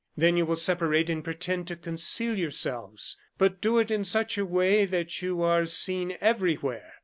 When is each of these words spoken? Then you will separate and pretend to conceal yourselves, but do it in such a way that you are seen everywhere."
Then 0.17 0.35
you 0.35 0.47
will 0.47 0.55
separate 0.55 1.11
and 1.11 1.23
pretend 1.23 1.67
to 1.67 1.75
conceal 1.75 2.35
yourselves, 2.35 3.17
but 3.37 3.61
do 3.61 3.77
it 3.77 3.91
in 3.91 4.03
such 4.03 4.35
a 4.35 4.43
way 4.47 4.83
that 4.85 5.21
you 5.21 5.43
are 5.43 5.67
seen 5.67 6.17
everywhere." 6.19 6.93